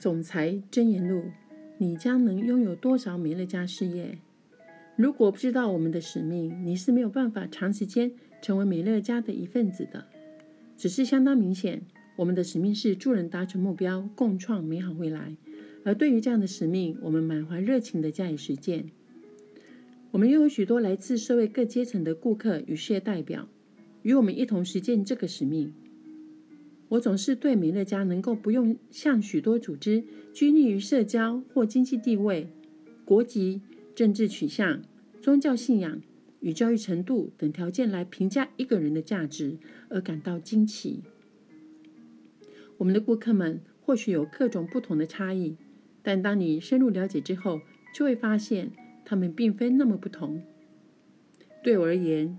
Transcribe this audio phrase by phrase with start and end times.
[0.00, 1.24] 总裁箴言录：
[1.76, 4.16] 你将能拥有多少美乐家事业？
[4.96, 8.10] 如果不知道我们的使命，你是没有办法长时间
[8.40, 10.06] 成为美乐家的一份子的。
[10.74, 11.82] 只是相当明显，
[12.16, 15.36] 我们的使命是助人达成目标，共创美好未来。
[15.84, 18.86] 而对于这样的使命，我们满怀热情的加以实践。
[20.12, 23.46] 我们拥有许多来自社会各阶层的顾客与事业代表，
[24.00, 25.74] 与我们一同实践这个使命。
[26.90, 32.48] 我总是对美乐家能够不用向许多组织拘泥于社交或经济地位、
[33.04, 33.60] 国籍、
[33.94, 34.82] 政治取向、
[35.22, 36.00] 宗教信仰
[36.40, 39.58] 与教育程度等条件来评价一个人的价值
[39.88, 41.02] 而感到惊奇。
[42.78, 45.56] 我们的顾客们或许有各种不同的差异，
[46.02, 47.60] 但当你深入了解之后，
[47.94, 48.72] 就会发现
[49.04, 50.42] 他们并非那么不同。
[51.62, 52.36] 对我而言，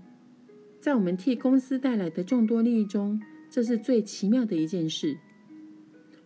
[0.78, 5.18] 在我们替公司带来的众多利益中，这是最奇妙的一件事。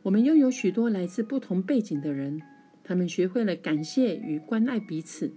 [0.05, 2.41] 我们拥有许多来自不同背景的人，
[2.85, 5.33] 他们学会了感谢与关爱彼此，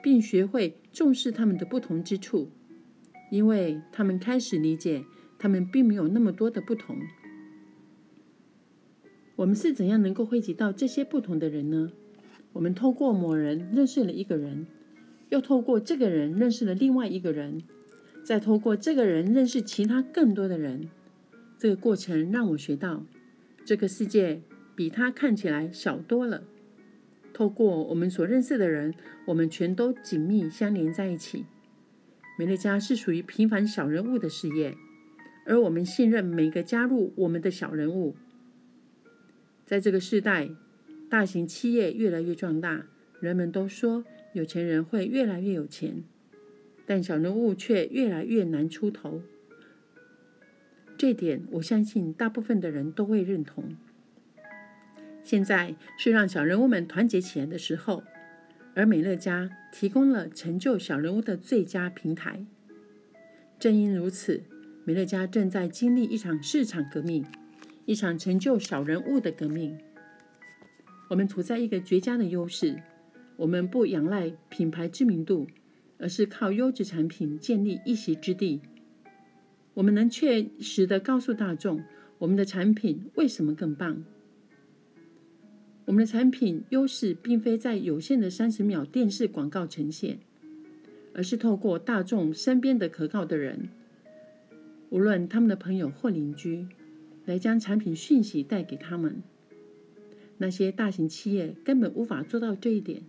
[0.00, 2.48] 并学会重视他们的不同之处，
[3.32, 5.04] 因为他们开始理解
[5.40, 6.96] 他们并没有那么多的不同。
[9.34, 11.90] 我们是怎样能够汇集到这些不同的人呢？
[12.52, 14.68] 我们透过某人认识了一个人，
[15.30, 17.62] 又透过这个人认识了另外一个人，
[18.22, 20.88] 再透过这个人认识其他更多的人。
[21.58, 23.04] 这个过程让我学到，
[23.64, 24.40] 这个世界
[24.76, 26.44] 比它看起来小多了。
[27.32, 28.94] 透过我们所认识的人，
[29.26, 31.46] 我们全都紧密相连在一起。
[32.38, 34.76] 美乐家是属于平凡小人物的事业，
[35.46, 38.14] 而我们信任每个加入我们的小人物。
[39.66, 40.50] 在这个时代，
[41.10, 42.86] 大型企业越来越壮大，
[43.18, 46.04] 人们都说有钱人会越来越有钱，
[46.86, 49.22] 但小人物却越来越难出头。
[50.98, 53.76] 这点，我相信大部分的人都会认同。
[55.22, 58.02] 现在是让小人物们团结起来的时候，
[58.74, 62.44] 而美乐家提供了成就小人物的最佳平台。
[63.60, 64.42] 正因如此，
[64.84, 67.24] 美乐家正在经历一场市场革命，
[67.84, 69.78] 一场成就小人物的革命。
[71.10, 72.82] 我们处在一个绝佳的优势，
[73.36, 75.46] 我们不仰赖品牌知名度，
[75.98, 78.60] 而是靠优质产品建立一席之地。
[79.78, 81.84] 我们能确实的告诉大众，
[82.18, 84.02] 我们的产品为什么更棒。
[85.84, 90.18] 我们的产品优势并非在有限的三十秒电视广告呈现，
[91.14, 93.68] 而是透过大众身边的可靠的人，
[94.90, 96.66] 无论他们的朋友或邻居，
[97.24, 99.22] 来将产品讯息带给他们。
[100.38, 103.02] 那些大型企业根本无法做到这一点，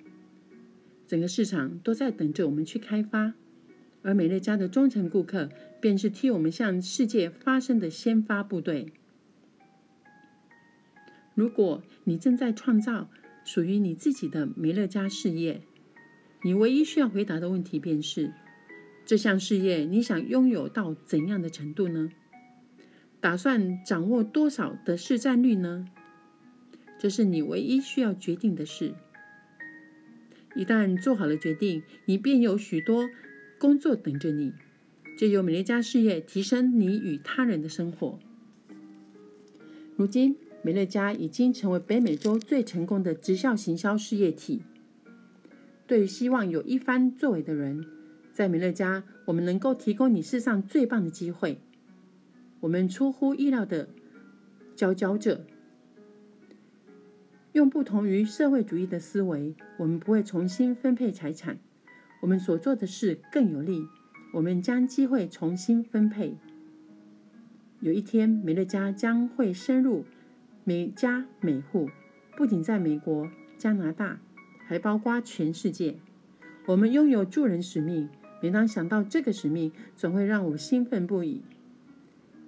[1.07, 3.33] 整个市场都在等着我们去开发。
[4.01, 5.49] 而美乐家的忠诚顾客，
[5.81, 8.93] 便是替我们向世界发声的先发部队。
[11.35, 13.09] 如果你正在创造
[13.43, 15.61] 属于你自己的美乐家事业，
[16.43, 18.33] 你唯一需要回答的问题便是：
[19.05, 22.09] 这项事业你想拥有到怎样的程度呢？
[23.21, 25.87] 打算掌握多少的市占率呢？
[26.97, 28.93] 这是你唯一需要决定的事。
[30.55, 33.09] 一旦做好了决定，你便有许多。
[33.59, 34.53] 工作等着你，
[35.17, 38.17] 借由美乐家事业提升你与他人的生活。
[39.97, 44.61] 如今，美乐家已经成为北美洲最成功的直销行销事业体。
[45.85, 47.85] 对于希望有一番作为的人，
[48.31, 51.59] 在美乐家，我们能够提供你世上最棒的机会。
[52.61, 53.89] 我们出乎意料的
[54.73, 55.45] 佼佼者，
[57.51, 61.59] 用不同于社会主义的思维，我们不会重新分配财产。
[62.21, 63.87] 我们所做的事更有利，
[64.33, 66.35] 我们将机会重新分配。
[67.79, 70.03] 有一天，美乐家将会深入
[70.65, 71.89] 每家每户，
[72.35, 74.19] 不仅在美国、加拿大，
[74.65, 75.95] 还包括全世界。
[76.65, 78.09] 我们拥有助人使命，
[78.41, 81.41] 每当想到这个使命，总会让我兴奋不已。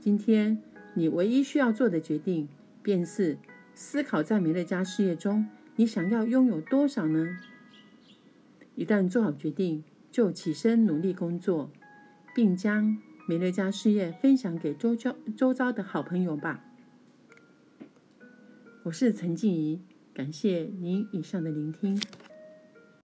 [0.02, 0.62] 今天，
[0.96, 2.50] 你唯一需要做的决定，
[2.84, 3.38] 便是
[3.74, 5.48] 思考在美乐家事业中，
[5.78, 7.38] 你想要拥有多少呢？
[8.82, 11.70] 一旦做好决定，就起身努力工作，
[12.34, 12.98] 并将
[13.28, 16.66] 美乐家事业分享给周遭周遭的好朋友吧。
[18.82, 19.80] 我是陈静怡，
[20.16, 22.02] 感谢您以上的聆听。